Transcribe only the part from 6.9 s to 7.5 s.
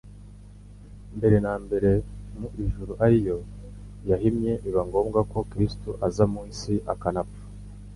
akanapfa.